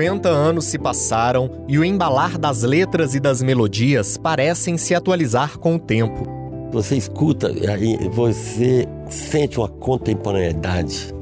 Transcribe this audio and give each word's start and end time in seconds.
50 0.00 0.30
anos 0.30 0.64
se 0.64 0.78
passaram 0.78 1.50
e 1.68 1.78
o 1.78 1.84
embalar 1.84 2.38
das 2.38 2.62
letras 2.62 3.14
e 3.14 3.20
das 3.20 3.42
melodias 3.42 4.16
parecem 4.16 4.78
se 4.78 4.94
atualizar 4.94 5.58
com 5.58 5.74
o 5.74 5.78
tempo. 5.78 6.26
Você 6.72 6.96
escuta, 6.96 7.52
você 8.10 8.86
sente 9.10 9.58
uma 9.58 9.68
contemporaneidade 9.68 11.14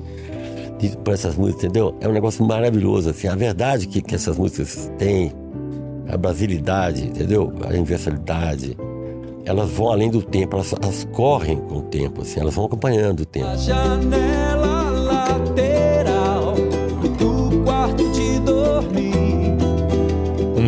para 1.03 1.15
essas 1.15 1.37
músicas, 1.37 1.65
entendeu? 1.65 1.97
É 2.01 2.07
um 2.07 2.13
negócio 2.13 2.45
maravilhoso, 2.45 3.11
assim. 3.11 3.27
A 3.27 3.35
verdade 3.35 3.89
que, 3.89 4.01
que 4.01 4.15
essas 4.15 4.39
músicas 4.39 4.93
têm, 4.97 5.33
a 6.09 6.17
brasilidade, 6.17 7.05
entendeu? 7.05 7.53
A 7.65 7.71
universalidade, 7.71 8.77
elas 9.45 9.71
vão 9.71 9.91
além 9.91 10.09
do 10.09 10.23
tempo, 10.23 10.55
elas, 10.55 10.73
elas 10.81 11.09
correm 11.13 11.57
com 11.57 11.79
o 11.79 11.83
tempo, 11.83 12.23
assim, 12.23 12.39
elas 12.39 12.55
vão 12.55 12.67
acompanhando 12.67 13.21
o 13.21 13.27
tempo. 13.27 13.49
A 13.49 13.57
janela 13.57 14.91
lateral 14.91 16.08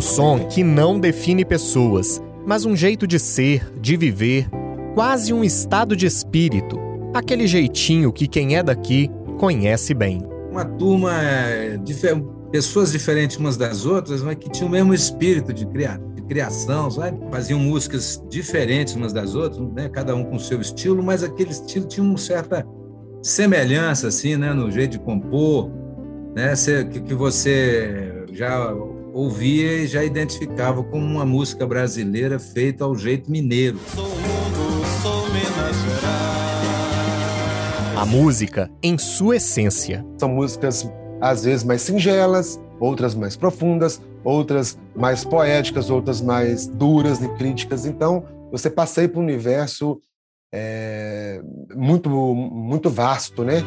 Um 0.01 0.03
som 0.03 0.39
que 0.47 0.65
não 0.65 0.99
define 0.99 1.45
pessoas, 1.45 2.23
mas 2.47 2.65
um 2.65 2.75
jeito 2.75 3.07
de 3.07 3.19
ser, 3.19 3.71
de 3.79 3.99
viver, 3.99 4.49
quase 4.95 5.31
um 5.31 5.45
estado 5.45 5.95
de 5.95 6.07
espírito, 6.07 6.81
aquele 7.13 7.47
jeitinho 7.47 8.11
que 8.11 8.27
quem 8.27 8.57
é 8.57 8.63
daqui 8.63 9.11
conhece 9.39 9.93
bem. 9.93 10.23
Uma 10.51 10.65
turma, 10.65 11.13
pessoas 12.51 12.93
diferentes 12.93 13.37
umas 13.37 13.59
das 13.59 13.85
outras, 13.85 14.23
mas 14.23 14.37
que 14.37 14.49
tinham 14.49 14.69
o 14.69 14.71
mesmo 14.71 14.95
espírito 14.95 15.53
de 15.53 15.67
criar 15.67 16.01
criação, 16.27 16.91
sabe? 16.91 17.21
Faziam 17.31 17.61
músicas 17.61 18.25
diferentes 18.31 18.95
umas 18.95 19.13
das 19.13 19.35
outras, 19.35 19.61
né? 19.75 19.91
cada 19.91 20.15
um 20.15 20.25
com 20.25 20.39
seu 20.39 20.63
estilo, 20.63 21.03
mas 21.03 21.23
aquele 21.23 21.51
estilo 21.51 21.87
tinha 21.87 22.03
uma 22.03 22.17
certa 22.17 22.67
semelhança, 23.23 24.09
assim, 24.09 24.35
né? 24.35 24.55
No 24.55 24.71
jeito 24.71 24.93
de 24.93 24.99
compor, 25.01 25.71
né? 26.35 26.55
Que 27.05 27.13
você 27.13 28.25
já 28.33 28.73
ouvia 29.13 29.83
e 29.83 29.87
já 29.87 30.05
identificava 30.05 30.83
como 30.83 31.05
uma 31.05 31.25
música 31.25 31.67
brasileira 31.67 32.39
feita 32.39 32.85
ao 32.85 32.97
jeito 32.97 33.31
mineiro. 33.31 33.79
Sou 33.95 34.09
mundo, 34.09 34.87
sou 35.03 35.27
Minas 35.29 35.77
Gerais. 35.77 36.41
A 37.97 38.07
música 38.07 38.71
em 38.83 38.97
sua 38.97 39.37
essência. 39.37 40.05
São 40.19 40.29
músicas 40.29 40.91
às 41.21 41.45
vezes 41.45 41.65
mais 41.65 41.83
singelas, 41.83 42.61
outras 42.79 43.15
mais 43.15 43.37
profundas, 43.37 44.01
outras 44.25 44.79
mais 44.97 45.25
poéticas, 45.25 45.91
outras 45.91 46.21
mais 46.21 46.67
duras 46.67 47.23
e 47.23 47.29
críticas. 47.37 47.85
Então, 47.85 48.25
você 48.51 48.71
passeia 48.71 49.09
por 49.09 49.21
um 49.21 49.23
universo 49.23 50.01
é, 50.53 51.41
muito, 51.75 52.09
muito 52.11 52.91
vasto, 52.91 53.45
né? 53.45 53.63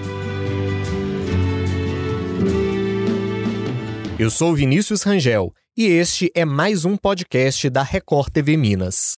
Eu 4.19 4.29
sou 4.29 4.53
Vinícius 4.53 5.01
Rangel 5.01 5.51
e 5.75 5.85
este 5.87 6.31
é 6.35 6.45
mais 6.45 6.85
um 6.85 6.95
podcast 6.95 7.67
da 7.67 7.81
Record 7.81 8.29
TV 8.29 8.55
Minas. 8.55 9.13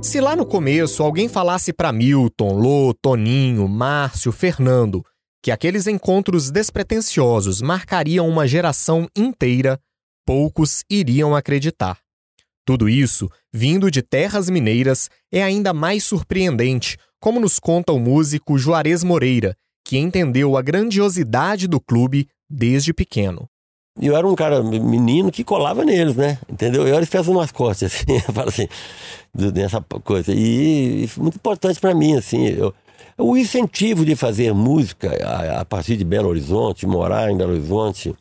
Se 0.00 0.20
lá 0.20 0.36
no 0.36 0.46
começo 0.46 1.02
alguém 1.02 1.28
falasse 1.28 1.72
para 1.72 1.92
Milton, 1.92 2.52
Lô, 2.52 2.94
Toninho, 2.94 3.66
Márcio, 3.66 4.30
Fernando 4.30 5.02
que 5.42 5.50
aqueles 5.52 5.86
encontros 5.86 6.50
despretensiosos 6.50 7.60
marcariam 7.60 8.28
uma 8.28 8.48
geração 8.48 9.08
inteira, 9.16 9.78
poucos 10.26 10.82
iriam 10.90 11.36
acreditar. 11.36 11.98
Tudo 12.66 12.88
isso, 12.88 13.30
vindo 13.52 13.88
de 13.92 14.02
terras 14.02 14.50
mineiras, 14.50 15.08
é 15.32 15.40
ainda 15.40 15.72
mais 15.72 16.02
surpreendente, 16.02 16.98
como 17.20 17.38
nos 17.38 17.60
conta 17.60 17.92
o 17.92 18.00
músico 18.00 18.58
Juarez 18.58 19.04
Moreira, 19.04 19.56
que 19.84 19.96
entendeu 19.96 20.56
a 20.56 20.62
grandiosidade 20.62 21.68
do 21.68 21.80
clube 21.80 22.28
desde 22.50 22.92
pequeno. 22.92 23.48
Eu 24.02 24.16
era 24.16 24.26
um 24.26 24.34
cara 24.34 24.62
menino 24.64 25.30
que 25.30 25.44
colava 25.44 25.84
neles, 25.84 26.16
né? 26.16 26.38
Entendeu? 26.50 26.86
Eu 26.86 26.94
era 26.94 27.04
espécie 27.04 27.30
do 27.30 27.34
mascote, 27.36 27.84
assim, 27.84 28.18
falo 28.34 28.48
assim, 28.48 28.66
dessa 29.32 29.80
coisa. 30.02 30.32
E, 30.32 31.04
e 31.04 31.10
muito 31.20 31.36
importante 31.36 31.78
para 31.80 31.94
mim, 31.94 32.16
assim. 32.16 32.48
Eu, 32.48 32.74
o 33.16 33.36
incentivo 33.36 34.04
de 34.04 34.16
fazer 34.16 34.52
música 34.52 35.16
a, 35.24 35.60
a, 35.60 35.64
partir 35.64 35.96
de 35.96 36.04
Belo 36.04 36.28
Horizonte, 36.28 36.84
morar 36.84 37.30
em 37.30 37.36
Belo 37.36 37.52
Horizonte, 37.52 38.12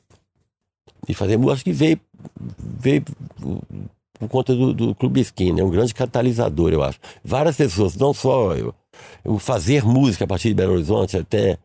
e 1.10 1.16
fazer 1.16 1.36
música, 1.36 1.54
acho 1.56 1.64
que 1.64 1.74
veio, 1.74 2.00
veio 2.60 3.04
por 4.20 4.30
conta 4.30 4.56
do, 4.56 4.74
do 4.74 4.96
Clube 4.96 5.22
Skin, 5.22 5.60
é 5.60 5.64
um 5.64 5.70
grande 5.70 5.94
catalisador, 5.94 6.72
eu 6.72 6.84
acho. 6.84 7.00
Várias 7.24 7.58
pessoas, 7.58 7.96
não 7.96 8.14
só 8.14 8.54
eu, 8.54 8.74
eu 9.24 9.38
fazer 9.40 9.84
música 9.86 10.26
a 10.26 10.28
partir 10.28 10.50
de 10.50 10.56
Belo 10.56 10.74
Horizonte, 10.74 11.18
até 11.18 11.58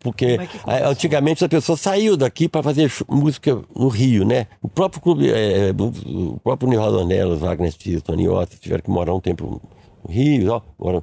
porque 0.00 0.38
é 0.66 0.84
antigamente 0.84 1.44
a 1.44 1.48
pessoa 1.48 1.78
saiu 1.78 2.16
daqui 2.16 2.48
para 2.48 2.62
fazer 2.62 2.90
música 3.08 3.62
no 3.74 3.88
Rio, 3.88 4.24
né? 4.24 4.46
O 4.60 4.68
próprio 4.68 5.00
clube, 5.00 5.30
é, 5.30 5.68
é 5.68 5.72
o 5.72 6.38
próprio 6.40 6.68
Nil 6.68 6.80
Radonelos, 6.80 7.40
Wagner 7.40 7.72
Tito, 7.72 8.02
Tony 8.02 8.28
Otto, 8.28 8.56
tiveram 8.58 8.82
que 8.82 8.90
morar 8.90 9.14
um 9.14 9.20
tempo 9.20 9.62
no 10.04 10.12
Rio, 10.12 10.52
ó, 10.52 10.60
moram, 10.78 11.02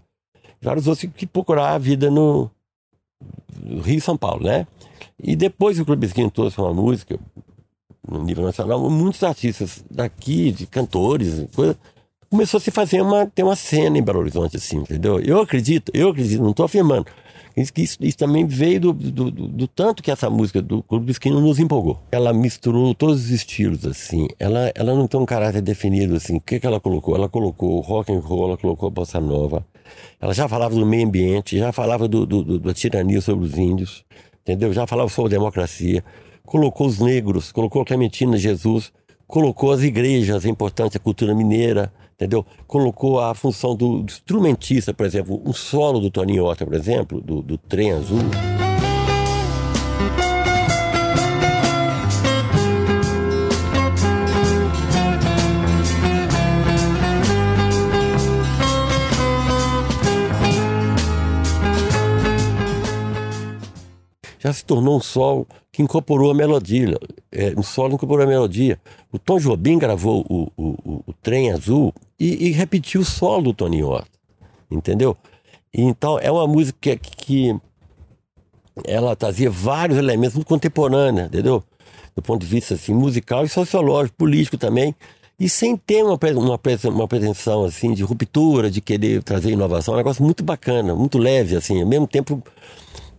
vários 0.62 0.88
outros 0.88 1.10
que 1.16 1.26
procurar 1.26 1.74
a 1.74 1.78
vida 1.78 2.12
no, 2.12 2.52
no 3.64 3.82
Rio 3.82 3.98
e 3.98 4.02
São 4.02 4.18
Paulo, 4.18 4.44
né? 4.44 4.68
E 5.22 5.36
depois 5.36 5.80
o 5.80 5.86
Clube 5.86 6.06
Esquina 6.06 6.30
trouxe 6.30 6.60
uma 6.60 6.74
música 6.74 7.18
no 8.10 8.24
nível 8.24 8.44
nacional, 8.44 8.90
muitos 8.90 9.24
artistas 9.24 9.84
daqui, 9.90 10.52
de 10.52 10.66
cantores, 10.66 11.46
coisa, 11.56 11.78
começou 12.30 12.58
a 12.58 12.62
se 12.62 12.72
fazer 12.72 13.02
uma, 13.02 13.26
ter 13.26 13.44
uma 13.44 13.56
cena 13.56 13.98
em 13.98 14.04
Belo 14.04 14.20
Horizonte, 14.20 14.58
assim, 14.58 14.78
entendeu? 14.78 15.20
Eu 15.20 15.42
acredito, 15.42 15.92
eu 15.94 16.10
acredito, 16.10 16.42
não 16.42 16.52
estou 16.52 16.66
afirmando, 16.66 17.06
isso, 17.56 17.98
isso 18.02 18.18
também 18.18 18.46
veio 18.46 18.82
do, 18.82 18.94
do, 18.94 19.32
do, 19.32 19.48
do, 19.48 19.68
tanto 19.68 20.04
que 20.04 20.12
essa 20.12 20.30
música 20.30 20.62
do 20.62 20.84
Clube 20.84 21.06
do 21.06 21.12
Esquino 21.12 21.40
nos 21.40 21.58
empolgou. 21.58 22.02
Ela 22.12 22.34
misturou 22.34 22.94
todos 22.94 23.26
os 23.26 23.30
estilos, 23.30 23.86
assim. 23.86 24.28
Ela, 24.38 24.74
ela 24.76 24.94
não 24.94 25.08
tem 25.08 25.18
um 25.18 25.26
caráter 25.26 25.62
definido, 25.62 26.16
assim. 26.16 26.36
O 26.36 26.42
que, 26.42 26.60
que 26.60 26.68
ela 26.68 26.82
colocou? 26.82 27.16
Ela 27.16 27.30
colocou 27.30 27.80
rock 27.80 28.12
and 28.12 28.20
roll, 28.20 28.50
ela 28.50 28.58
colocou 28.58 28.92
bossa 28.92 29.22
nova. 29.22 29.66
Ela 30.20 30.34
já 30.34 30.50
falava 30.50 30.76
do 30.76 30.86
meio 30.86 31.08
ambiente, 31.08 31.58
já 31.58 31.72
falava 31.72 32.10
do, 32.10 32.26
do, 32.26 32.60
da 32.60 32.74
tirania 32.74 33.22
sobre 33.22 33.46
os 33.46 33.58
índios, 33.58 34.04
entendeu? 34.42 34.74
Já 34.74 34.86
falava 34.86 35.08
sobre 35.10 35.30
democracia. 35.30 36.04
Colocou 36.46 36.88
os 36.88 37.00
negros, 37.00 37.52
colocou 37.52 37.84
Clementina 37.84 38.38
Jesus, 38.38 38.94
colocou 39.28 39.72
as 39.72 39.82
igrejas, 39.82 40.46
a 40.46 40.50
importância 40.50 41.00
da 41.00 41.04
cultura 41.04 41.34
mineira, 41.34 41.92
entendeu? 42.14 42.46
Colocou 42.68 43.20
a 43.20 43.34
função 43.34 43.76
do, 43.76 44.02
instrumentista, 44.02 44.94
por 44.94 45.06
exemplo, 45.06 45.42
um 45.46 45.54
solo 45.54 46.00
do 46.00 46.12
Toninho 46.12 46.46
Horta, 46.46 46.66
por 46.66 46.76
exemplo, 46.76 47.20
do, 47.20 47.42
do 47.42 47.58
Trem 47.58 47.92
Azul. 47.92 48.20
já 64.46 64.54
se 64.54 64.64
tornou 64.64 64.98
um 64.98 65.02
solo 65.02 65.48
que 65.76 65.84
incorporou 65.84 66.32
a 66.32 66.34
melodia. 66.34 66.98
É, 67.30 67.54
um 67.58 67.62
solo 67.62 67.96
incorporou 67.96 68.24
a 68.24 68.28
melodia. 68.28 68.80
O 69.12 69.20
Tom 69.20 69.38
Jobim 69.38 69.78
gravou 69.78 70.26
o, 70.30 70.50
o, 70.56 70.70
o, 70.70 71.04
o 71.08 71.14
Trem 71.22 71.52
Azul 71.52 71.94
e, 72.18 72.48
e, 72.48 72.52
repetiu 72.52 73.02
o 73.02 73.06
solo 73.06 73.44
do 73.44 73.54
Tony 73.54 73.84
Horta. 73.84 74.18
Entendeu? 74.72 75.18
Então 75.74 76.18
é 76.18 76.32
uma 76.32 76.48
música 76.48 76.96
que, 76.96 77.12
que 77.18 77.56
ela 78.86 79.18
trazia 79.18 79.50
vários 79.50 79.98
elementos 79.98 80.42
contemporâneos, 80.46 81.28
entendeu? 81.28 81.62
Do 82.16 82.22
ponto 82.22 82.40
de 82.40 82.48
vista 82.48 82.76
assim, 82.76 82.94
musical 82.94 83.44
e 83.44 83.50
sociológico, 83.50 84.16
político 84.16 84.58
também. 84.58 84.96
E 85.38 85.50
sem 85.50 85.76
ter 85.76 86.06
uma, 86.06 86.18
uma, 86.18 86.60
uma 86.86 87.08
pretensão 87.10 87.66
assim 87.66 87.94
de 87.94 88.02
ruptura, 88.02 88.72
de 88.72 88.80
querer 88.80 89.22
trazer 89.22 89.52
inovação, 89.52 89.94
é 89.94 89.96
um 89.96 89.98
negócio 89.98 90.24
muito 90.24 90.42
bacana, 90.42 90.96
muito 90.96 91.18
leve, 91.18 91.58
assim, 91.58 91.82
ao 91.82 91.88
mesmo 91.88 92.08
tempo 92.08 92.42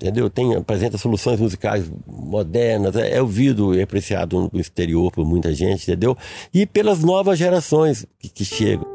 entendeu? 0.01 0.31
Tem, 0.31 0.55
apresenta 0.55 0.99
soluções 0.99 1.41
musicais 1.41 1.91
modernas, 2.07 2.95
é, 2.97 3.17
é 3.17 3.23
ouvido 3.23 3.75
e 3.75 3.83
apreciado 3.83 4.51
no 4.53 4.61
exterior 4.61 5.11
por 5.11 5.27
muita 5.27 5.53
gente, 5.53 5.83
entendeu? 5.83 6.17
E 6.53 6.67
pelas 6.67 7.03
novas 7.03 7.39
gerações 7.39 8.07
que, 8.19 8.29
que 8.29 8.45
chegam. 8.45 8.87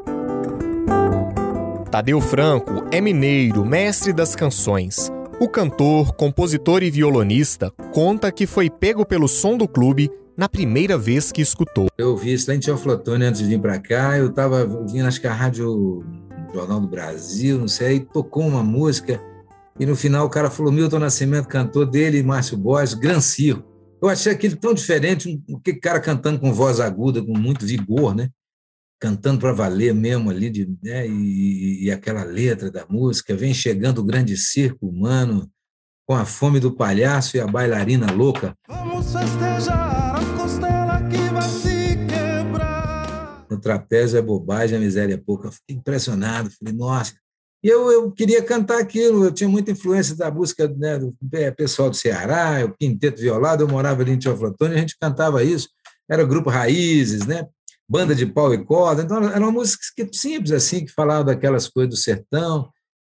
Tadeu 1.90 2.20
Franco 2.20 2.84
é 2.90 3.00
mineiro, 3.00 3.64
mestre 3.64 4.12
das 4.12 4.34
canções. 4.34 5.12
O 5.38 5.48
cantor, 5.48 6.14
compositor 6.14 6.82
e 6.82 6.90
violonista 6.90 7.70
conta 7.92 8.32
que 8.32 8.46
foi 8.46 8.70
pego 8.70 9.04
pelo 9.04 9.28
som 9.28 9.56
do 9.56 9.68
clube 9.68 10.10
na 10.36 10.48
primeira 10.48 10.96
vez 10.96 11.30
que 11.30 11.42
escutou. 11.42 11.88
Eu 11.98 12.10
ouvi 12.10 12.32
isso 12.32 12.48
lá 12.48 12.56
em 12.56 12.60
Teoflotone 12.60 13.24
antes 13.24 13.40
de 13.42 13.48
vir 13.48 13.60
para 13.60 13.78
cá. 13.78 14.16
Eu 14.16 14.28
estava 14.28 14.64
ouvindo, 14.64 15.06
acho 15.06 15.20
que 15.20 15.26
a 15.26 15.34
rádio 15.34 16.02
Jornal 16.54 16.80
do 16.80 16.86
Brasil, 16.86 17.58
não 17.58 17.68
sei, 17.68 17.86
aí 17.88 18.00
tocou 18.00 18.46
uma 18.46 18.62
música 18.62 19.20
e 19.78 19.86
no 19.86 19.96
final 19.96 20.26
o 20.26 20.30
cara 20.30 20.50
falou: 20.50 20.72
Milton 20.72 20.98
Nascimento 20.98 21.48
cantou 21.48 21.86
dele 21.86 22.18
e 22.18 22.22
Márcio 22.22 22.56
Borges, 22.56 22.94
Gran 22.94 23.20
Circo. 23.20 23.70
Eu 24.00 24.08
achei 24.08 24.32
aquele 24.32 24.56
tão 24.56 24.74
diferente, 24.74 25.28
um, 25.28 25.54
um 25.56 25.60
cara 25.80 26.00
cantando 26.00 26.40
com 26.40 26.52
voz 26.52 26.80
aguda, 26.80 27.24
com 27.24 27.38
muito 27.38 27.64
vigor, 27.64 28.14
né? 28.14 28.30
cantando 29.02 29.40
para 29.40 29.52
valer 29.52 29.92
mesmo 29.92 30.30
ali, 30.30 30.48
de, 30.48 30.78
né, 30.80 31.08
e, 31.08 31.86
e, 31.86 31.90
aquela 31.90 32.22
letra 32.22 32.70
da 32.70 32.86
música, 32.88 33.34
vem 33.34 33.52
chegando 33.52 33.98
o 33.98 34.04
grande 34.04 34.36
circo 34.36 34.86
humano, 34.86 35.50
com 36.06 36.14
a 36.14 36.24
fome 36.24 36.60
do 36.60 36.72
palhaço 36.72 37.36
e 37.36 37.40
a 37.40 37.46
bailarina 37.48 38.12
louca. 38.12 38.56
Vamos 38.68 39.12
festejar 39.12 40.14
a 40.14 40.38
costela 40.40 41.02
que 41.08 41.16
vai 41.34 41.48
se 41.48 41.96
quebrar. 42.06 43.44
O 43.50 43.58
trapézio 43.58 44.20
é 44.20 44.22
bobagem, 44.22 44.76
a 44.76 44.80
miséria 44.80 45.14
é 45.14 45.16
pouca. 45.18 45.50
Fiquei 45.50 45.74
impressionado, 45.74 46.48
falei, 46.56 46.72
nossa. 46.72 47.12
E 47.62 47.68
eu, 47.68 47.92
eu 47.92 48.10
queria 48.10 48.42
cantar 48.42 48.80
aquilo, 48.80 49.24
eu 49.24 49.32
tinha 49.32 49.48
muita 49.48 49.70
influência 49.70 50.16
da 50.16 50.30
música 50.30 50.66
né, 50.68 50.98
do 50.98 51.14
pessoal 51.56 51.88
do 51.88 51.96
Ceará, 51.96 52.64
o 52.64 52.74
Quinteto 52.76 53.20
Violado, 53.20 53.62
eu 53.62 53.68
morava 53.68 54.02
ali 54.02 54.12
em 54.12 54.18
Teoflotone, 54.18 54.74
a 54.74 54.78
gente 54.78 54.98
cantava 54.98 55.44
isso, 55.44 55.68
era 56.10 56.24
o 56.24 56.26
grupo 56.26 56.50
Raízes, 56.50 57.24
né? 57.26 57.46
banda 57.92 58.14
de 58.14 58.24
pau 58.24 58.54
e 58.54 58.64
corda. 58.64 59.02
Então, 59.02 59.22
eram 59.22 59.52
músicas 59.52 59.92
simples, 60.12 60.50
assim, 60.52 60.86
que 60.86 60.92
falavam 60.92 61.26
daquelas 61.26 61.68
coisas 61.68 61.90
do 61.90 61.96
sertão, 61.96 62.70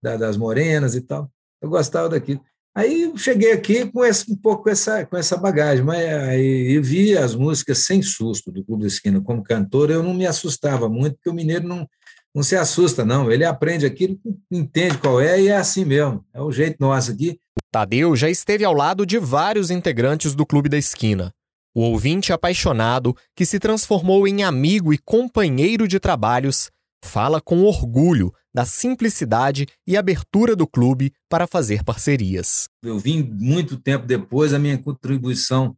das 0.03 0.37
morenas 0.39 0.95
e 0.95 1.03
tal. 1.03 1.31
Eu 1.61 1.69
gostava 1.69 2.09
daquilo. 2.09 2.41
Aí 2.75 3.13
cheguei 3.17 3.53
aqui 3.53 3.91
com 3.93 4.03
esse, 4.03 4.33
um 4.33 4.37
pouco 4.37 4.65
com 4.65 4.71
essa, 4.71 5.05
com 5.05 5.15
essa 5.15 5.37
bagagem, 5.37 5.85
mas 5.85 6.03
aí 6.03 6.81
vi 6.81 7.17
as 7.17 7.35
músicas 7.35 7.79
sem 7.81 8.01
susto 8.01 8.51
do 8.51 8.65
Clube 8.65 8.83
da 8.83 8.89
Esquina 8.89 9.21
como 9.21 9.43
cantor, 9.43 9.91
eu 9.91 10.03
não 10.03 10.15
me 10.15 10.27
assustava 10.27 10.89
muito, 10.89 11.17
porque 11.17 11.29
o 11.29 11.35
mineiro 11.35 11.69
não, 11.69 11.87
não 12.35 12.43
se 12.43 12.57
assusta, 12.57 13.05
não. 13.05 13.31
Ele 13.31 13.45
aprende 13.45 13.85
aquilo, 13.85 14.19
entende 14.51 14.99
qual 14.99 15.21
é 15.21 15.41
e 15.41 15.49
é 15.49 15.57
assim 15.57 15.85
mesmo. 15.85 16.25
É 16.33 16.41
o 16.41 16.51
jeito 16.51 16.77
nosso 16.81 17.13
aqui. 17.13 17.39
Tadeu 17.71 18.17
já 18.17 18.31
esteve 18.31 18.65
ao 18.65 18.73
lado 18.73 19.05
de 19.05 19.19
vários 19.19 19.71
integrantes 19.71 20.35
do 20.35 20.47
Clube 20.47 20.69
da 20.69 20.79
Esquina. 20.79 21.33
O 21.75 21.81
ouvinte 21.81 22.33
apaixonado, 22.33 23.17
que 23.35 23.47
se 23.47 23.59
transformou 23.59 24.29
em 24.29 24.43
amigo 24.43 24.93
e 24.93 24.99
companheiro 24.99 25.89
de 25.89 25.99
trabalhos, 25.99 26.71
fala 27.03 27.41
com 27.41 27.63
orgulho 27.63 28.33
da 28.55 28.67
simplicidade 28.67 29.67
e 29.87 29.97
abertura 29.97 30.55
do 30.55 30.67
clube 30.67 31.13
para 31.29 31.47
fazer 31.47 31.83
parcerias. 31.83 32.69
Eu 32.83 32.99
vim 32.99 33.23
muito 33.23 33.79
tempo 33.79 34.07
depois, 34.07 34.53
a 34.53 34.59
minha 34.59 34.77
contribuição 34.77 35.75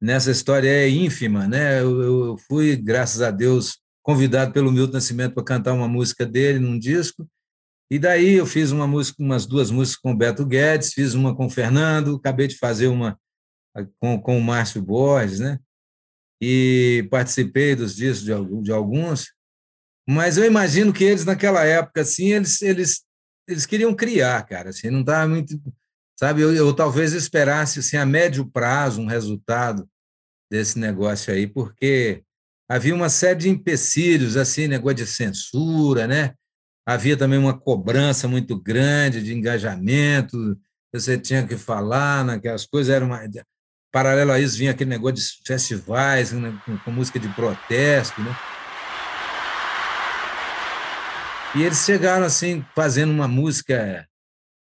nessa 0.00 0.30
história 0.30 0.68
é 0.68 0.88
ínfima, 0.88 1.48
né? 1.48 1.80
Eu, 1.80 2.02
eu 2.02 2.36
fui, 2.48 2.76
graças 2.76 3.20
a 3.20 3.30
Deus, 3.32 3.81
convidado 4.02 4.52
pelo 4.52 4.72
Milton 4.72 4.94
Nascimento 4.94 5.34
para 5.34 5.44
cantar 5.44 5.72
uma 5.72 5.88
música 5.88 6.26
dele 6.26 6.58
num 6.58 6.78
disco. 6.78 7.28
E 7.90 7.98
daí 7.98 8.34
eu 8.34 8.46
fiz 8.46 8.70
uma 8.70 8.86
música, 8.86 9.22
umas 9.22 9.46
duas 9.46 9.70
músicas 9.70 10.00
com 10.00 10.12
o 10.12 10.16
Beto 10.16 10.46
Guedes, 10.46 10.92
fiz 10.92 11.14
uma 11.14 11.36
com 11.36 11.46
o 11.46 11.50
Fernando, 11.50 12.16
acabei 12.16 12.48
de 12.48 12.56
fazer 12.56 12.88
uma 12.88 13.18
com, 13.98 14.20
com 14.20 14.38
o 14.38 14.42
Márcio 14.42 14.82
Borges, 14.82 15.40
né? 15.40 15.58
E 16.40 17.06
participei 17.10 17.76
dos 17.76 17.94
discos 17.94 18.24
de, 18.24 18.62
de 18.62 18.72
alguns. 18.72 19.32
Mas 20.08 20.36
eu 20.36 20.44
imagino 20.44 20.92
que 20.92 21.04
eles, 21.04 21.24
naquela 21.24 21.64
época, 21.64 22.00
assim, 22.00 22.32
eles, 22.32 22.60
eles, 22.62 23.04
eles 23.48 23.66
queriam 23.66 23.94
criar, 23.94 24.42
cara, 24.44 24.70
assim, 24.70 24.90
não 24.90 25.00
estava 25.00 25.28
muito... 25.28 25.60
Sabe, 26.18 26.40
eu, 26.42 26.54
eu 26.54 26.74
talvez 26.74 27.12
esperasse, 27.12 27.80
assim, 27.80 27.96
a 27.96 28.06
médio 28.06 28.50
prazo 28.50 29.00
um 29.00 29.06
resultado 29.06 29.88
desse 30.50 30.78
negócio 30.78 31.32
aí, 31.32 31.46
porque 31.46 32.22
havia 32.72 32.94
uma 32.94 33.10
série 33.10 33.38
de 33.38 33.48
empecilhos, 33.50 34.34
assim, 34.34 34.66
negócio 34.66 34.96
de 34.96 35.06
censura, 35.06 36.06
né? 36.06 36.32
Havia 36.86 37.18
também 37.18 37.38
uma 37.38 37.52
cobrança 37.52 38.26
muito 38.26 38.58
grande 38.58 39.22
de 39.22 39.34
engajamento, 39.34 40.58
você 40.90 41.18
tinha 41.18 41.46
que 41.46 41.58
falar 41.58 42.24
naquelas 42.24 42.64
coisas, 42.64 42.94
era 42.94 43.04
uma... 43.04 43.20
Paralelo 43.92 44.32
a 44.32 44.40
isso 44.40 44.56
vinha 44.56 44.70
aquele 44.70 44.88
negócio 44.88 45.16
de 45.16 45.46
festivais 45.46 46.32
né, 46.32 46.58
com, 46.64 46.78
com 46.78 46.90
música 46.90 47.20
de 47.20 47.28
protesto, 47.34 48.22
né? 48.22 48.34
E 51.54 51.62
eles 51.62 51.84
chegaram 51.84 52.24
assim 52.24 52.64
fazendo 52.74 53.10
uma 53.10 53.28
música 53.28 54.08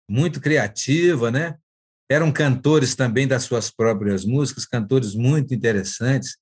muito 0.09 0.41
criativa, 0.41 1.33
né? 1.33 1.57
Eram 2.09 2.31
cantores 2.31 2.95
também 2.95 3.27
das 3.27 3.43
suas 3.43 3.69
próprias 3.69 4.25
músicas, 4.25 4.65
cantores 4.65 5.13
muito 5.17 5.53
interessantes, 5.53 6.37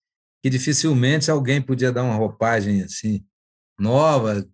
que 0.44 0.50
dificilmente 0.50 1.30
alguém 1.30 1.62
podia 1.62 1.90
dar 1.90 2.02
uma 2.02 2.16
roupagem 2.16 2.82
assim 2.82 3.24
nova. 3.80 4.46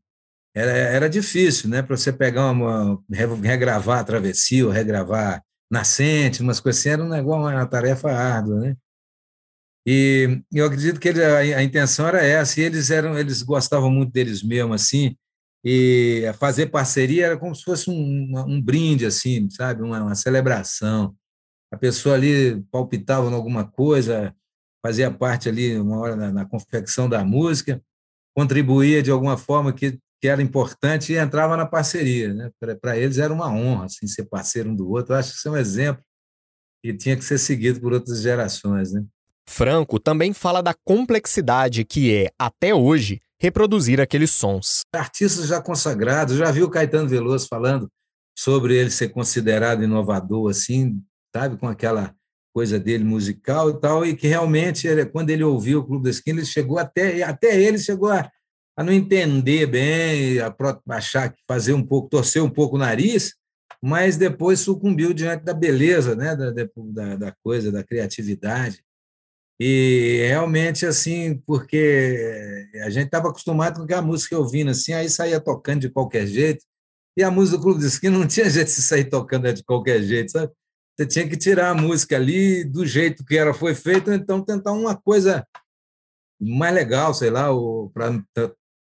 Era, 0.54 0.70
era 0.70 1.10
difícil, 1.10 1.68
né? 1.68 1.82
Para 1.82 1.96
você 1.96 2.12
pegar 2.12 2.48
uma, 2.52 3.02
regravar 3.42 4.04
travessia, 4.04 4.64
ou 4.64 4.70
regravar 4.70 5.42
nascente, 5.68 6.42
umas 6.42 6.60
coisas 6.60 6.78
assim, 6.80 6.90
era 6.90 7.02
um 7.02 7.08
negócio, 7.08 7.42
uma 7.42 7.66
tarefa 7.66 8.08
árdua, 8.08 8.60
né? 8.60 8.76
E 9.84 10.40
eu 10.52 10.64
acredito 10.64 11.00
que 11.00 11.08
ele, 11.08 11.24
a, 11.24 11.38
a, 11.58 11.62
intenção 11.64 12.06
era 12.06 12.24
essa, 12.24 12.60
e 12.60 12.62
eles 12.62 12.88
eram, 12.92 13.18
eles 13.18 13.42
gostavam 13.42 13.90
muito 13.90 14.12
deles 14.12 14.44
mesmos, 14.44 14.82
assim, 14.82 15.16
e 15.64 16.22
fazer 16.38 16.66
parceria 16.66 17.26
era 17.26 17.36
como 17.36 17.52
se 17.52 17.64
fosse 17.64 17.90
um, 17.90 18.32
um 18.46 18.62
brinde, 18.62 19.06
assim, 19.06 19.50
sabe? 19.50 19.82
Uma, 19.82 20.00
uma, 20.04 20.14
celebração. 20.14 21.16
A 21.72 21.76
pessoa 21.76 22.14
ali 22.14 22.62
palpitava 22.70 23.28
em 23.28 23.34
alguma 23.34 23.68
coisa, 23.68 24.32
fazia 24.82 25.10
parte 25.10 25.48
ali, 25.48 25.78
uma 25.78 25.98
hora, 25.98 26.16
na, 26.16 26.32
na 26.32 26.44
confecção 26.44 27.08
da 27.08 27.24
música, 27.24 27.82
contribuía 28.34 29.02
de 29.02 29.10
alguma 29.10 29.36
forma 29.36 29.72
que, 29.72 29.98
que 30.20 30.28
era 30.28 30.42
importante 30.42 31.12
e 31.12 31.16
entrava 31.16 31.56
na 31.56 31.66
parceria. 31.66 32.32
Né? 32.32 32.50
Para 32.80 32.96
eles 32.96 33.18
era 33.18 33.32
uma 33.32 33.48
honra 33.50 33.86
assim, 33.86 34.06
ser 34.06 34.24
parceiro 34.24 34.70
um 34.70 34.76
do 34.76 34.90
outro. 34.90 35.14
Eu 35.14 35.18
acho 35.18 35.32
que 35.32 35.38
isso 35.38 35.48
é 35.48 35.52
um 35.52 35.56
exemplo 35.56 36.02
que 36.82 36.94
tinha 36.94 37.16
que 37.16 37.24
ser 37.24 37.38
seguido 37.38 37.80
por 37.80 37.92
outras 37.92 38.22
gerações. 38.22 38.92
Né? 38.92 39.04
Franco 39.46 39.98
também 39.98 40.32
fala 40.32 40.62
da 40.62 40.74
complexidade 40.84 41.84
que 41.84 42.14
é, 42.14 42.30
até 42.38 42.74
hoje, 42.74 43.20
reproduzir 43.38 44.00
aqueles 44.00 44.30
sons. 44.30 44.82
Artistas 44.94 45.46
já 45.46 45.60
consagrados, 45.60 46.36
já 46.36 46.50
viu 46.50 46.70
Caetano 46.70 47.08
Veloso 47.08 47.48
falando 47.48 47.90
sobre 48.38 48.76
ele 48.76 48.90
ser 48.90 49.08
considerado 49.08 49.82
inovador, 49.82 50.50
assim, 50.50 51.02
sabe, 51.34 51.56
com 51.56 51.68
aquela 51.68 52.14
coisa 52.52 52.78
dele 52.78 53.04
musical 53.04 53.70
e 53.70 53.80
tal, 53.80 54.04
e 54.04 54.16
que 54.16 54.26
realmente, 54.26 54.86
ele, 54.86 55.06
quando 55.06 55.30
ele 55.30 55.44
ouviu 55.44 55.80
o 55.80 55.86
Clube 55.86 56.04
da 56.04 56.10
Esquina, 56.10 56.40
ele 56.40 56.46
chegou 56.46 56.78
até, 56.78 57.22
até 57.22 57.60
ele 57.60 57.78
chegou 57.78 58.10
a, 58.10 58.30
a 58.76 58.82
não 58.82 58.92
entender 58.92 59.66
bem, 59.66 60.38
a 60.40 60.54
achar 60.88 61.32
que 61.32 61.40
fazer 61.46 61.72
um 61.72 61.82
pouco, 61.82 62.08
torcer 62.08 62.42
um 62.42 62.50
pouco 62.50 62.76
o 62.76 62.78
nariz, 62.78 63.34
mas 63.82 64.16
depois 64.16 64.60
sucumbiu 64.60 65.14
diante 65.14 65.44
da 65.44 65.54
beleza, 65.54 66.14
né, 66.14 66.36
da, 66.36 66.50
da, 66.50 67.16
da 67.16 67.34
coisa, 67.42 67.72
da 67.72 67.82
criatividade. 67.82 68.82
E 69.58 70.24
realmente, 70.26 70.86
assim, 70.86 71.36
porque 71.46 72.66
a 72.82 72.88
gente 72.88 73.06
estava 73.06 73.28
acostumado 73.28 73.86
com 73.86 73.94
a 73.94 74.02
música 74.02 74.38
ouvindo 74.38 74.70
assim, 74.70 74.94
aí 74.94 75.10
saía 75.10 75.38
tocando 75.38 75.82
de 75.82 75.90
qualquer 75.90 76.26
jeito. 76.26 76.64
E 77.14 77.22
a 77.22 77.30
música 77.30 77.58
do 77.58 77.62
Clube 77.62 77.80
de 77.80 77.86
Esquina 77.86 78.18
não 78.18 78.26
tinha 78.26 78.48
jeito 78.50 78.68
de 78.68 78.82
sair 78.82 79.04
tocando 79.04 79.52
de 79.52 79.62
qualquer 79.62 80.02
jeito, 80.02 80.30
sabe? 80.32 80.50
Você 81.00 81.06
tinha 81.06 81.26
que 81.26 81.34
tirar 81.34 81.70
a 81.70 81.74
música 81.74 82.14
ali 82.14 82.62
do 82.62 82.84
jeito 82.84 83.24
que 83.24 83.34
ela 83.34 83.54
foi 83.54 83.74
feita, 83.74 84.14
então 84.14 84.44
tentar 84.44 84.72
uma 84.72 84.94
coisa 84.94 85.46
mais 86.38 86.74
legal, 86.74 87.14
sei 87.14 87.30
lá, 87.30 87.48
para 87.90 88.22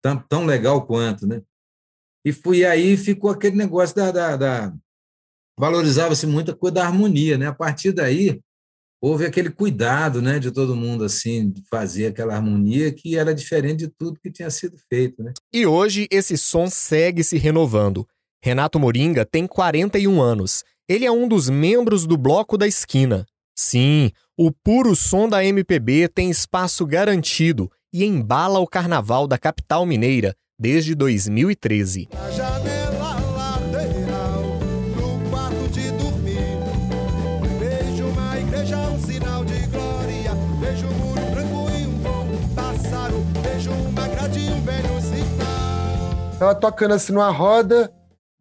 tão, 0.01 0.17
tão 0.29 0.47
legal 0.47 0.87
quanto, 0.87 1.27
né? 1.27 1.43
E 2.25 2.33
fui 2.33 2.65
aí 2.65 2.97
ficou 2.97 3.29
aquele 3.29 3.57
negócio 3.57 3.97
da, 3.97 4.13
da, 4.13 4.37
da 4.37 4.75
valorizava-se 5.59 6.29
muito 6.29 6.53
a 6.53 6.57
coisa 6.57 6.77
da 6.77 6.87
harmonia, 6.87 7.37
né? 7.37 7.49
A 7.49 7.53
partir 7.53 7.91
daí 7.91 8.41
houve 9.03 9.27
aquele 9.27 9.51
cuidado 9.51 10.23
né, 10.23 10.39
de 10.39 10.53
todo 10.53 10.77
mundo 10.77 11.03
assim 11.03 11.51
de 11.51 11.65
fazer 11.69 12.07
aquela 12.07 12.37
harmonia 12.37 12.93
que 12.93 13.19
era 13.19 13.35
diferente 13.35 13.79
de 13.79 13.89
tudo 13.89 14.21
que 14.21 14.31
tinha 14.31 14.49
sido 14.49 14.79
feito. 14.89 15.25
Né? 15.25 15.33
E 15.53 15.67
hoje 15.67 16.07
esse 16.09 16.39
som 16.39 16.71
segue 16.71 17.25
se 17.25 17.37
renovando. 17.37 18.07
Renato 18.41 18.79
Moringa 18.79 19.25
tem 19.25 19.45
41 19.45 20.23
anos. 20.23 20.63
Ele 20.89 21.05
é 21.05 21.11
um 21.11 21.27
dos 21.27 21.51
membros 21.51 22.07
do 22.07 22.17
Bloco 22.17 22.57
da 22.57 22.65
Esquina. 22.65 23.27
Sim, 23.59 24.13
o 24.39 24.53
puro 24.53 24.95
som 24.95 25.29
da 25.29 25.45
MPB 25.45 26.07
tem 26.07 26.31
espaço 26.31 26.87
garantido 26.87 27.69
e 27.93 28.05
embala 28.05 28.61
o 28.61 28.69
carnaval 28.69 29.27
da 29.27 29.37
capital 29.37 29.85
mineira 29.85 30.37
desde 30.57 30.95
2013. 30.95 32.09
Tava 46.39 46.55
tocando 46.55 46.95
assim 46.95 47.13
numa 47.13 47.31
roda, 47.31 47.91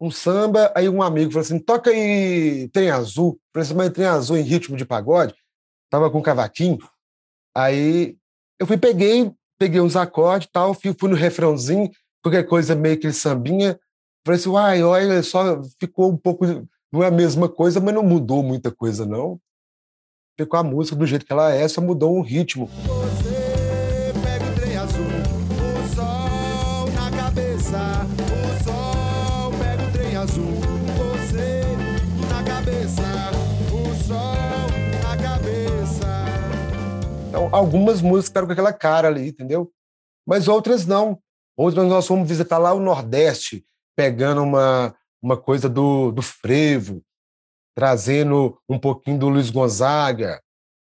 um 0.00 0.10
samba, 0.10 0.72
aí 0.74 0.88
um 0.88 1.02
amigo 1.02 1.30
falou 1.30 1.42
assim: 1.42 1.58
toca 1.58 1.90
aí 1.90 2.68
Trem 2.68 2.90
Azul. 2.90 3.32
Eu 3.32 3.40
falei 3.52 3.66
assim, 3.66 3.74
mas 3.74 3.90
Trem 3.90 4.06
Azul 4.06 4.36
em 4.36 4.42
ritmo 4.42 4.76
de 4.76 4.84
pagode? 4.84 5.34
Tava 5.90 6.10
com 6.10 6.22
cavaquinho. 6.22 6.78
Aí 7.54 8.16
eu 8.58 8.66
fui, 8.66 8.76
peguei, 8.76 9.32
peguei 9.58 9.80
uns 9.80 9.96
acordes 9.96 10.48
tal, 10.52 10.74
fui, 10.74 10.94
fui 10.98 11.08
no 11.08 11.16
refrãozinho, 11.16 11.90
qualquer 12.22 12.44
coisa 12.44 12.74
meio 12.74 12.98
que 12.98 13.10
sambinha. 13.12 13.78
Falei 14.26 14.40
assim, 14.40 14.48
uai, 14.48 14.82
olha, 14.82 15.22
só 15.22 15.62
ficou 15.78 16.10
um 16.10 16.16
pouco. 16.16 16.44
Não 16.92 17.02
é 17.02 17.06
a 17.06 17.10
mesma 17.10 17.48
coisa, 17.48 17.80
mas 17.80 17.94
não 17.94 18.02
mudou 18.02 18.42
muita 18.42 18.70
coisa, 18.70 19.06
não. 19.06 19.40
Ficou 20.38 20.58
a 20.58 20.62
música 20.62 20.96
do 20.96 21.06
jeito 21.06 21.24
que 21.24 21.32
ela 21.32 21.52
é, 21.52 21.66
só 21.66 21.80
mudou 21.80 22.14
um 22.16 22.20
ritmo. 22.20 22.66
Você 22.66 24.12
pega 24.22 24.50
o 24.50 24.54
trem 24.60 24.76
azul, 24.76 25.06
o 25.06 25.94
sol 25.94 27.10
cabeça. 27.16 27.78
O 28.28 28.64
sol 28.64 28.92
o 28.92 28.95
azul. 30.26 30.52
Você 30.98 31.62
na 32.28 32.42
cabeça. 32.42 33.02
O 33.72 34.04
sol 34.04 34.34
na 35.02 35.16
cabeça. 35.16 36.06
Então, 37.28 37.48
algumas 37.52 38.02
músicas 38.02 38.28
ficaram 38.28 38.46
com 38.46 38.52
aquela 38.52 38.72
cara 38.72 39.08
ali, 39.08 39.28
entendeu? 39.28 39.70
Mas 40.26 40.48
outras 40.48 40.84
não. 40.84 41.18
Outras 41.56 41.86
nós 41.86 42.06
fomos 42.06 42.28
visitar 42.28 42.58
lá 42.58 42.74
o 42.74 42.80
Nordeste, 42.80 43.64
pegando 43.96 44.42
uma, 44.42 44.94
uma 45.22 45.36
coisa 45.36 45.68
do, 45.68 46.10
do 46.10 46.20
frevo, 46.20 47.02
trazendo 47.74 48.58
um 48.68 48.78
pouquinho 48.78 49.18
do 49.18 49.28
Luiz 49.28 49.48
Gonzaga, 49.48 50.42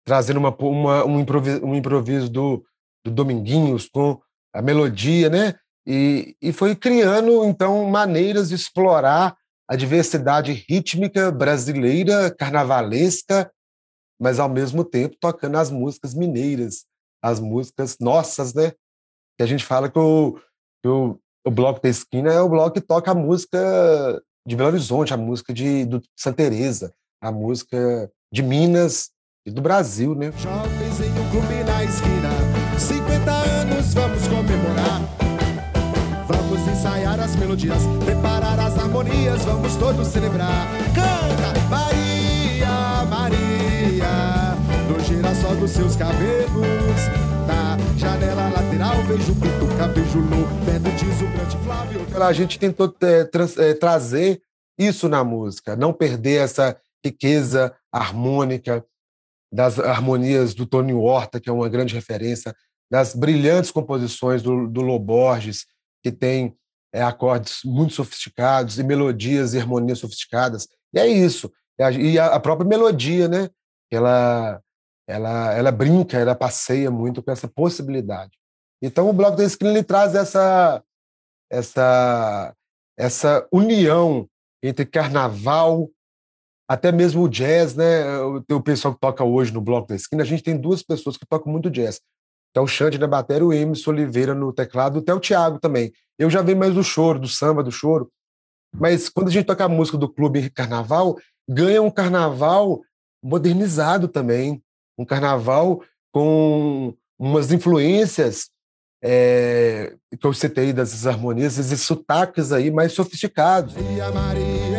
trazendo 0.04 0.38
uma, 0.38 0.54
uma, 0.56 1.04
um, 1.04 1.18
improviso, 1.18 1.64
um 1.64 1.74
improviso 1.74 2.28
do, 2.28 2.64
do 3.04 3.10
Dominguinhos 3.10 3.88
com 3.88 4.20
a 4.54 4.60
melodia, 4.60 5.28
né? 5.30 5.54
E, 5.86 6.36
e 6.40 6.52
foi 6.52 6.76
criando, 6.76 7.44
então, 7.44 7.84
maneiras 7.90 8.48
de 8.48 8.54
explorar 8.54 9.36
a 9.68 9.76
diversidade 9.76 10.52
rítmica 10.52 11.30
brasileira, 11.30 12.30
carnavalesca, 12.30 13.50
mas, 14.20 14.38
ao 14.38 14.48
mesmo 14.48 14.84
tempo, 14.84 15.16
tocando 15.20 15.58
as 15.58 15.70
músicas 15.70 16.14
mineiras, 16.14 16.84
as 17.22 17.40
músicas 17.40 17.98
nossas, 17.98 18.54
né? 18.54 18.72
Que 19.36 19.42
a 19.42 19.46
gente 19.46 19.64
fala 19.64 19.90
que 19.90 19.98
o, 19.98 20.38
que 20.82 20.88
o, 20.88 21.18
o 21.44 21.50
Bloco 21.50 21.80
da 21.80 21.88
Esquina 21.88 22.32
é 22.32 22.40
o 22.40 22.48
bloco 22.48 22.74
que 22.74 22.80
toca 22.80 23.10
a 23.10 23.14
música 23.14 23.58
de 24.46 24.56
Belo 24.56 24.70
Horizonte, 24.70 25.14
a 25.14 25.16
música 25.16 25.52
de 25.52 25.84
do 25.84 26.02
Santa 26.16 26.36
Teresa, 26.36 26.92
a 27.20 27.30
música 27.32 28.10
de 28.32 28.42
Minas 28.42 29.10
e 29.46 29.50
do 29.50 29.62
Brasil, 29.62 30.14
né? 30.14 30.32
Jovens 30.32 31.00
em 31.00 31.10
um 31.10 31.30
clube 31.30 31.64
na 31.64 31.84
esquina, 31.84 32.30
50 32.78 33.30
anos 33.30 33.94
vamos 33.94 34.26
comemorar. 34.28 35.21
Vamos 36.52 36.68
ensaiar 36.68 37.18
as 37.18 37.34
melodias, 37.36 37.82
preparar 38.04 38.60
as 38.60 38.76
harmonias, 38.76 39.42
vamos 39.42 39.74
todos 39.76 40.06
celebrar. 40.08 40.68
Canta, 40.94 41.58
Maria, 41.70 43.06
Maria, 43.08 44.54
no 44.86 45.00
girassol 45.00 45.56
dos 45.56 45.70
seus 45.70 45.96
cabelos. 45.96 47.00
Na 47.48 47.78
janela 47.96 48.50
lateral 48.50 49.02
vejo 49.04 49.34
Pituca, 49.36 49.88
vejo 49.94 50.18
Lô, 50.18 50.46
perto 50.66 50.90
deslumbrante 50.94 51.56
Flávio. 51.64 52.22
A 52.22 52.32
gente 52.34 52.58
tentou 52.58 52.94
é, 53.00 53.24
trans, 53.24 53.56
é, 53.56 53.72
trazer 53.72 54.42
isso 54.78 55.08
na 55.08 55.24
música, 55.24 55.74
não 55.74 55.90
perder 55.90 56.42
essa 56.42 56.76
riqueza 57.02 57.74
harmônica 57.90 58.84
das 59.50 59.78
harmonias 59.78 60.52
do 60.52 60.66
Tony 60.66 60.92
Horta, 60.92 61.40
que 61.40 61.48
é 61.48 61.52
uma 61.52 61.70
grande 61.70 61.94
referência, 61.94 62.54
das 62.90 63.14
brilhantes 63.14 63.70
composições 63.70 64.42
do, 64.42 64.68
do 64.68 64.82
Lô 64.82 64.98
Borges, 64.98 65.64
que 66.02 66.10
tem 66.10 66.56
é, 66.92 67.02
acordes 67.02 67.60
muito 67.64 67.94
sofisticados 67.94 68.78
e 68.78 68.84
melodias 68.84 69.54
e 69.54 69.58
harmonias 69.58 69.98
sofisticadas. 69.98 70.68
E 70.92 70.98
é 70.98 71.06
isso. 71.06 71.50
E 71.98 72.18
a, 72.18 72.38
própria 72.38 72.68
melodia, 72.68 73.28
né? 73.28 73.48
Ela, 73.90 74.60
ela, 75.08 75.52
ela 75.54 75.72
brinca, 75.72 76.18
ela 76.18 76.34
passeia 76.34 76.90
muito 76.90 77.22
com 77.22 77.30
essa 77.30 77.48
possibilidade. 77.48 78.32
Então, 78.80 79.08
o 79.08 79.12
Bloco 79.12 79.36
da 79.36 79.44
Esquina 79.44 79.70
ele 79.70 79.82
traz 79.82 80.14
essa, 80.14 80.82
essa, 81.50 82.54
essa 82.98 83.46
união 83.52 84.28
entre 84.62 84.84
carnaval, 84.84 85.88
até 86.68 86.92
mesmo 86.92 87.22
o 87.22 87.28
jazz, 87.28 87.74
né? 87.74 88.18
O, 88.20 88.44
o 88.50 88.62
pessoal 88.62 88.94
que 88.94 89.00
toca 89.00 89.24
hoje 89.24 89.52
no 89.52 89.60
Bloco 89.60 89.88
da 89.88 89.94
Esquina, 89.94 90.22
a 90.22 90.26
gente 90.26 90.42
tem 90.42 90.56
duas 90.56 90.82
pessoas 90.82 91.16
que 91.16 91.26
tocam 91.26 91.50
muito 91.50 91.70
jazz. 91.70 92.00
Que 92.52 92.58
é 92.58 92.60
o 92.60 92.66
Xande 92.66 92.98
na 92.98 93.06
bateria, 93.06 93.46
o 93.46 93.52
Emerson 93.52 93.90
Oliveira 93.90 94.34
no 94.34 94.52
teclado, 94.52 94.98
até 94.98 95.12
o 95.14 95.20
Thiago 95.20 95.58
também. 95.58 95.92
Eu 96.18 96.28
já 96.28 96.42
vi 96.42 96.54
mais 96.54 96.74
do 96.74 96.84
choro, 96.84 97.18
do 97.18 97.28
samba, 97.28 97.62
do 97.62 97.72
choro. 97.72 98.10
Mas 98.74 99.08
quando 99.08 99.28
a 99.28 99.30
gente 99.30 99.46
toca 99.46 99.64
a 99.64 99.68
música 99.68 99.98
do 99.98 100.08
clube 100.08 100.50
carnaval, 100.50 101.18
ganha 101.48 101.82
um 101.82 101.90
carnaval 101.90 102.80
modernizado 103.22 104.08
também. 104.08 104.62
Um 104.98 105.04
carnaval 105.04 105.82
com 106.12 106.94
umas 107.18 107.50
influências 107.52 108.50
é, 109.02 109.94
que 110.18 110.26
eu 110.26 110.32
citei 110.32 110.72
dessas 110.72 111.06
harmonias, 111.06 111.58
esses 111.58 111.82
sotaques 111.82 112.52
aí 112.52 112.70
mais 112.70 112.92
sofisticados. 112.92 113.74
Maria, 113.74 114.10
Maria 114.10 114.71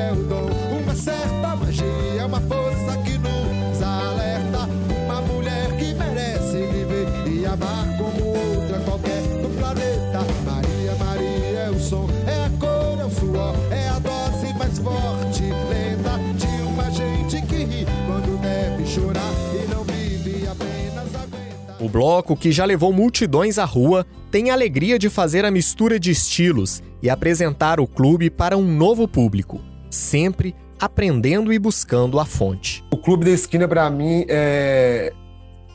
O 21.83 21.89
bloco, 21.89 22.37
que 22.37 22.49
já 22.49 22.63
levou 22.63 22.93
multidões 22.93 23.57
à 23.57 23.65
rua, 23.65 24.05
tem 24.31 24.49
a 24.49 24.53
alegria 24.53 24.97
de 24.97 25.09
fazer 25.09 25.43
a 25.43 25.51
mistura 25.51 25.99
de 25.99 26.11
estilos 26.11 26.81
e 27.01 27.09
apresentar 27.09 27.77
o 27.77 27.85
clube 27.85 28.29
para 28.29 28.57
um 28.57 28.63
novo 28.63 29.05
público, 29.05 29.59
sempre 29.89 30.55
aprendendo 30.79 31.51
e 31.51 31.59
buscando 31.59 32.21
a 32.21 32.25
fonte. 32.25 32.85
O 32.89 32.95
Clube 32.95 33.25
da 33.25 33.31
Esquina, 33.31 33.67
para 33.67 33.89
mim, 33.89 34.23
é... 34.29 35.11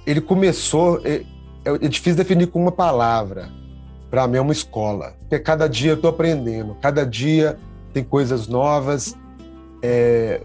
ele 0.06 0.22
começou. 0.22 0.98
É... 1.04 1.24
é 1.62 1.88
difícil 1.88 2.16
definir 2.16 2.46
com 2.46 2.62
uma 2.62 2.72
palavra. 2.72 3.50
Para 4.10 4.26
mim, 4.26 4.38
é 4.38 4.40
uma 4.40 4.54
escola. 4.54 5.14
Porque 5.18 5.38
cada 5.38 5.68
dia 5.68 5.90
eu 5.90 5.96
estou 5.96 6.08
aprendendo, 6.08 6.74
cada 6.80 7.04
dia 7.04 7.58
tem 7.92 8.02
coisas 8.02 8.48
novas. 8.48 9.14
É... 9.82 10.40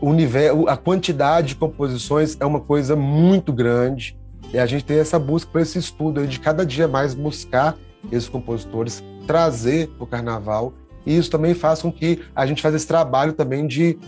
Universo, 0.00 0.66
a 0.68 0.76
quantidade 0.78 1.48
de 1.48 1.56
composições 1.56 2.34
é 2.40 2.46
uma 2.46 2.60
coisa 2.60 2.96
muito 2.96 3.52
grande. 3.52 4.21
E 4.52 4.58
a 4.58 4.66
gente 4.66 4.84
tem 4.84 4.98
essa 4.98 5.18
busca 5.18 5.50
por 5.50 5.60
esse 5.60 5.78
estudo 5.78 6.26
de 6.26 6.38
cada 6.38 6.64
dia 6.64 6.86
mais 6.86 7.14
buscar 7.14 7.76
esses 8.10 8.28
compositores, 8.28 9.02
trazer 9.26 9.90
o 9.98 10.06
carnaval. 10.06 10.74
E 11.06 11.16
isso 11.16 11.30
também 11.30 11.54
faz 11.54 11.82
com 11.82 11.90
que 11.90 12.20
a 12.34 12.46
gente 12.46 12.60
faça 12.60 12.76
esse 12.76 12.86
trabalho 12.86 13.32
também 13.32 13.66
de, 13.66 13.98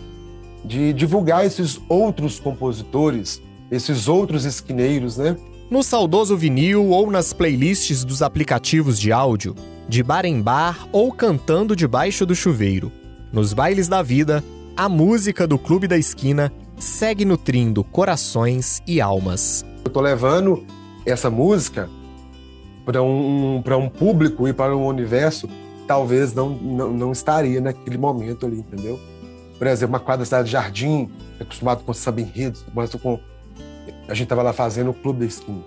de 0.63 0.93
divulgar 0.93 1.45
esses 1.45 1.79
outros 1.89 2.39
compositores, 2.39 3.41
esses 3.71 4.07
outros 4.07 4.45
esquineiros, 4.45 5.17
né? 5.17 5.35
No 5.69 5.81
saudoso 5.81 6.37
vinil 6.37 6.89
ou 6.89 7.09
nas 7.09 7.33
playlists 7.33 8.03
dos 8.03 8.21
aplicativos 8.21 8.99
de 8.99 9.11
áudio, 9.11 9.55
de 9.89 10.03
bar 10.03 10.25
em 10.25 10.39
bar 10.39 10.87
ou 10.91 11.11
cantando 11.11 11.75
debaixo 11.75 12.23
do 12.23 12.35
chuveiro. 12.35 12.91
Nos 13.33 13.51
bailes 13.51 13.87
da 13.87 14.03
vida, 14.03 14.43
a 14.77 14.87
música 14.87 15.47
do 15.47 15.57
Clube 15.57 15.87
da 15.87 15.97
Esquina 15.97 16.51
segue 16.77 17.25
nutrindo 17.25 17.83
corações 17.83 18.81
e 18.87 18.99
almas. 19.01 19.65
Eu 19.83 19.91
tô 19.91 20.01
levando 20.01 20.65
essa 21.05 21.29
música 21.29 21.89
para 22.85 23.01
um, 23.01 23.61
para 23.63 23.77
um 23.77 23.89
público 23.89 24.47
e 24.47 24.53
para 24.53 24.75
um 24.75 24.85
universo 24.85 25.49
talvez 25.87 26.33
não, 26.33 26.49
não, 26.49 26.91
não 26.91 27.11
estaria 27.11 27.61
naquele 27.61 27.97
momento 27.97 28.45
ali, 28.45 28.59
entendeu? 28.59 28.99
Por 29.57 29.67
exemplo, 29.67 29.93
uma 29.93 29.99
quadra 29.99 30.25
cidade 30.25 30.45
de 30.45 30.51
jardim, 30.51 31.09
acostumado 31.39 31.83
com 31.83 31.93
samba 31.93 32.21
enredos, 32.21 32.65
mas 32.73 32.93
com 32.95 33.19
a 34.07 34.13
gente 34.13 34.23
estava 34.23 34.41
lá 34.43 34.53
fazendo 34.53 34.91
o 34.91 34.93
Clube 34.93 35.19
da 35.19 35.25
Esquina. 35.25 35.63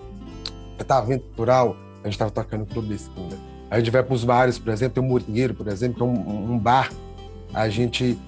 Estava 0.78 1.06
vento 1.06 1.24
cultural, 1.24 1.76
a 2.02 2.06
gente 2.06 2.14
estava 2.14 2.30
tocando 2.30 2.62
o 2.62 2.66
Clube 2.66 2.88
da 2.88 2.94
Esquina. 2.94 3.36
A 3.70 3.78
gente 3.78 3.90
vai 3.90 4.02
para 4.02 4.14
os 4.14 4.24
bares, 4.24 4.58
por 4.58 4.72
exemplo, 4.72 4.94
tem 4.94 5.04
o 5.04 5.06
Morinheiro, 5.06 5.54
por 5.54 5.68
exemplo, 5.68 5.96
que 5.96 6.02
é 6.02 6.04
um, 6.04 6.52
um 6.52 6.58
bar. 6.58 6.90
A 7.52 7.68
gente 7.68 8.18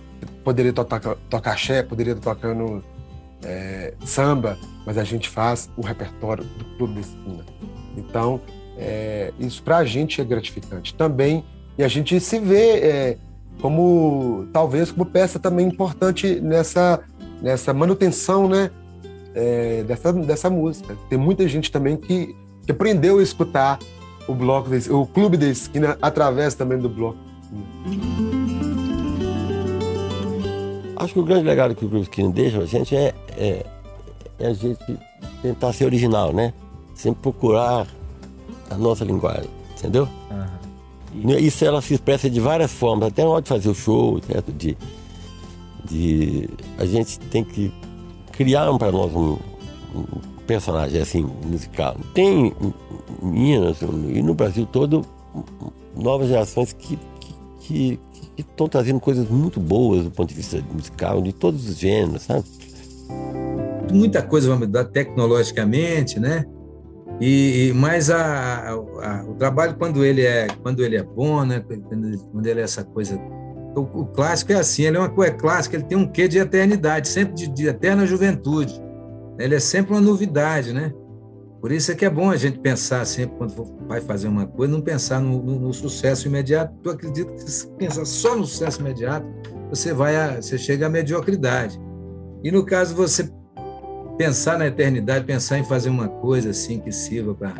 poderia 0.44 0.72
tocar, 0.72 1.00
tocar 1.28 1.52
axé, 1.52 1.82
poderia 1.82 2.12
estar 2.12 2.34
tocando 2.34 2.82
é, 3.44 3.94
samba, 4.04 4.58
mas 4.84 4.98
a 4.98 5.04
gente 5.04 5.28
faz 5.28 5.70
o 5.76 5.82
repertório 5.82 6.44
do 6.44 6.64
Clube 6.76 6.94
da 6.94 7.00
Esquina. 7.00 7.44
Então, 7.96 8.40
é, 8.76 9.32
isso 9.38 9.62
para 9.62 9.78
a 9.78 9.84
gente 9.84 10.20
é 10.20 10.24
gratificante 10.24 10.94
também, 10.94 11.44
e 11.78 11.84
a 11.84 11.88
gente 11.88 12.18
se 12.20 12.38
vê 12.38 12.78
é, 12.78 13.18
como, 13.60 14.46
talvez, 14.52 14.90
como 14.90 15.04
peça 15.04 15.38
também 15.38 15.66
importante 15.66 16.40
nessa, 16.40 17.00
nessa 17.42 17.72
manutenção 17.72 18.48
né, 18.48 18.70
é, 19.34 19.82
dessa, 19.84 20.12
dessa 20.12 20.50
música. 20.50 20.96
Tem 21.08 21.18
muita 21.18 21.46
gente 21.48 21.70
também 21.70 21.96
que, 21.96 22.34
que 22.64 22.72
aprendeu 22.72 23.18
a 23.18 23.22
escutar 23.22 23.78
o 24.26 24.34
bloco, 24.34 24.70
o 24.90 25.06
Clube 25.06 25.36
da 25.36 25.46
Esquina 25.46 25.98
através 26.00 26.54
também 26.54 26.78
do 26.78 26.88
bloco. 26.88 27.18
Acho 31.00 31.14
que 31.14 31.20
o 31.20 31.24
grande 31.24 31.44
legado 31.44 31.74
que 31.74 31.84
o 31.84 31.98
Esquina 31.98 32.30
deixa 32.30 32.58
a 32.58 32.66
gente 32.66 32.94
é, 32.94 33.14
é, 33.36 33.64
é 34.38 34.46
a 34.46 34.52
gente 34.52 34.98
tentar 35.40 35.72
ser 35.72 35.86
original, 35.86 36.30
né? 36.30 36.52
Sempre 36.94 37.22
procurar 37.22 37.86
a 38.68 38.74
nossa 38.76 39.02
linguagem, 39.02 39.48
entendeu? 39.78 40.06
Uhum. 40.30 41.30
E... 41.30 41.46
Isso 41.46 41.64
ela 41.64 41.80
se 41.80 41.94
expressa 41.94 42.28
de 42.28 42.38
várias 42.38 42.70
formas, 42.70 43.08
até 43.08 43.24
na 43.24 43.30
hora 43.30 43.40
de 43.40 43.48
fazer 43.48 43.70
o 43.70 43.74
show, 43.74 44.20
certo? 44.22 44.52
De, 44.52 44.76
de 45.86 46.50
a 46.76 46.84
gente 46.84 47.18
tem 47.18 47.42
que 47.42 47.72
criar 48.32 48.70
para 48.76 48.92
nós 48.92 49.10
um, 49.14 49.38
um, 49.94 50.04
personagem 50.46 51.00
assim 51.00 51.26
musical. 51.46 51.96
Tem 52.12 52.54
em 52.60 52.74
Minas 53.22 53.80
e 53.80 54.22
no 54.22 54.34
Brasil 54.34 54.66
todo 54.66 55.02
novas 55.96 56.28
gerações 56.28 56.74
que 56.74 56.98
que 57.60 57.98
estão 58.40 58.68
trazendo 58.68 59.00
coisas 59.00 59.28
muito 59.28 59.60
boas 59.60 60.04
do 60.04 60.10
ponto 60.10 60.28
de 60.28 60.34
vista 60.34 60.62
musical, 60.72 61.22
de 61.22 61.32
todos 61.32 61.68
os 61.68 61.76
gêneros, 61.76 62.22
sabe? 62.22 62.44
Muita 63.92 64.22
coisa 64.22 64.48
vai 64.48 64.58
mudar 64.58 64.84
tecnologicamente, 64.84 66.20
né? 66.20 66.44
E, 67.20 67.72
mas 67.74 68.08
a, 68.10 68.70
a, 68.70 69.24
o 69.28 69.34
trabalho 69.34 69.76
quando 69.76 70.04
ele 70.04 70.22
é 70.22 70.46
quando 70.62 70.82
ele 70.82 70.96
é 70.96 71.02
bom, 71.02 71.44
né? 71.44 71.62
Quando 72.32 72.46
ele 72.46 72.60
é 72.60 72.62
essa 72.62 72.82
coisa, 72.82 73.20
o, 73.76 73.80
o 73.80 74.06
clássico 74.06 74.52
é 74.52 74.56
assim, 74.56 74.84
ele 74.84 74.96
é 74.96 75.00
uma 75.00 75.10
coisa 75.10 75.32
clássica, 75.32 75.76
ele 75.76 75.84
tem 75.84 75.98
um 75.98 76.06
quê 76.06 76.26
de 76.26 76.38
eternidade, 76.38 77.08
sempre 77.08 77.34
de, 77.34 77.48
de 77.48 77.66
eterna 77.68 78.06
juventude. 78.06 78.80
Ele 79.38 79.54
é 79.54 79.60
sempre 79.60 79.92
uma 79.92 80.00
novidade, 80.00 80.72
né? 80.72 80.92
Por 81.60 81.70
isso 81.70 81.92
é 81.92 81.94
que 81.94 82.06
é 82.06 82.10
bom 82.10 82.30
a 82.30 82.36
gente 82.36 82.58
pensar 82.58 83.04
sempre, 83.04 83.36
quando 83.36 83.54
vai 83.86 84.00
fazer 84.00 84.28
uma 84.28 84.46
coisa, 84.46 84.72
não 84.72 84.80
pensar 84.80 85.20
no, 85.20 85.42
no, 85.42 85.58
no 85.58 85.74
sucesso 85.74 86.26
imediato. 86.26 86.74
Eu 86.82 86.92
acredito 86.92 87.34
que 87.34 87.50
se 87.50 87.66
pensar 87.72 88.06
só 88.06 88.34
no 88.34 88.46
sucesso 88.46 88.80
imediato, 88.80 89.26
você 89.68 89.92
vai 89.92 90.16
a, 90.16 90.40
você 90.40 90.56
chega 90.56 90.86
à 90.86 90.88
mediocridade. 90.88 91.78
E 92.42 92.50
no 92.50 92.64
caso 92.64 92.94
você 92.94 93.30
pensar 94.16 94.58
na 94.58 94.66
eternidade, 94.66 95.24
pensar 95.26 95.58
em 95.58 95.64
fazer 95.64 95.90
uma 95.90 96.08
coisa 96.08 96.50
assim 96.50 96.80
que 96.80 96.90
sirva 96.90 97.34
para 97.34 97.54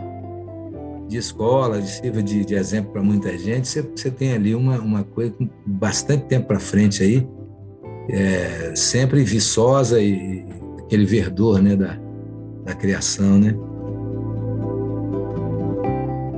de 1.07 1.19
escola, 1.19 1.83
sirva 1.83 2.23
de, 2.23 2.45
de 2.45 2.54
exemplo 2.54 2.92
para 2.92 3.02
muita 3.02 3.37
gente, 3.37 3.66
você, 3.66 3.83
você, 3.83 4.11
tem 4.11 4.33
ali 4.33 4.54
uma, 4.54 4.78
uma 4.78 5.02
coisa 5.02 5.33
com 5.33 5.49
bastante 5.66 6.26
tempo 6.26 6.47
para 6.47 6.61
frente 6.61 7.02
aí, 7.02 7.28
é, 8.09 8.73
sempre 8.76 9.25
viçosa 9.25 10.00
e 10.00 10.45
aquele 10.78 11.04
verdor 11.04 11.61
né, 11.61 11.75
da, 11.75 11.99
da 12.64 12.75
criação, 12.75 13.38
né? 13.38 13.57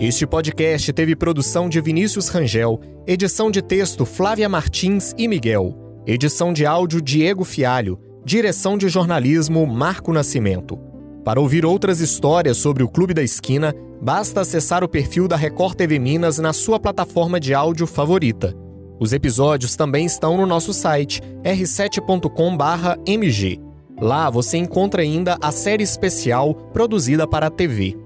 Este 0.03 0.27
podcast 0.27 0.93
teve 0.93 1.15
produção 1.15 1.69
de 1.69 1.81
Vinícius 1.81 2.29
Rangel, 2.29 2.81
edição 3.07 3.53
de 3.53 3.63
texto 3.63 4.05
Flávia 4.05 4.49
Martins 4.49 5.15
e 5.17 5.29
Miguel, 5.29 6.03
edição 6.05 6.53
de 6.53 6.67
áudio 6.67 7.01
Diego 7.01 7.45
Fialho, 7.45 7.97
direção 8.25 8.77
de 8.77 8.89
jornalismo 8.89 9.65
Marco 9.65 10.13
Nascimento. 10.13 10.77
Para 11.25 11.41
ouvir 11.41 11.65
outras 11.65 12.01
histórias 12.01 12.57
sobre 12.57 12.83
o 12.83 12.89
Clube 12.89 13.15
da 13.15 13.23
Esquina, 13.23 13.73
basta 14.03 14.41
acessar 14.41 14.83
o 14.83 14.89
perfil 14.89 15.29
da 15.29 15.37
Record 15.37 15.77
TV 15.77 16.01
Minas 16.01 16.39
na 16.39 16.53
sua 16.53 16.81
plataforma 16.81 17.39
de 17.39 17.55
áudio 17.55 17.87
favorita. 17.87 18.53
Os 18.99 19.13
episódios 19.13 19.77
também 19.77 20.05
estão 20.05 20.37
no 20.37 20.47
nosso 20.47 20.75
site 20.75 21.21
r7.com/mg. 21.45 23.61
Lá 24.01 24.29
você 24.29 24.57
encontra 24.57 25.03
ainda 25.03 25.39
a 25.41 25.53
série 25.53 25.85
especial 25.85 26.55
produzida 26.73 27.25
para 27.25 27.47
a 27.47 27.51
TV. 27.51 28.02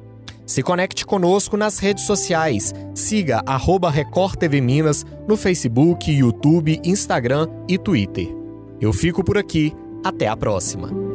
Se 0.46 0.62
conecte 0.62 1.04
conosco 1.04 1.56
nas 1.56 1.78
redes 1.78 2.04
sociais. 2.04 2.72
Siga 2.94 3.42
arroba 3.44 3.90
Record 3.90 4.36
TV 4.36 4.60
Minas 4.60 5.04
no 5.26 5.36
Facebook, 5.36 6.10
YouTube, 6.10 6.80
Instagram 6.84 7.48
e 7.68 7.76
Twitter. 7.76 8.28
Eu 8.80 8.92
fico 8.92 9.24
por 9.24 9.36
aqui. 9.36 9.74
Até 10.04 10.28
a 10.28 10.36
próxima. 10.36 11.05